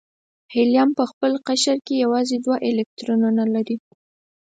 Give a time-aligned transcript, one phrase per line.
[0.53, 3.77] هیلیم په خپل قشر کې یوازې دوه الکترونونه لري.